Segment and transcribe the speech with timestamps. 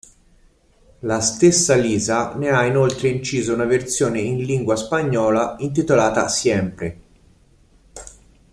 [1.01, 7.01] La stessa Lisa ne ha inoltre inciso una versione in lingua spagnola intitolata "Siempre".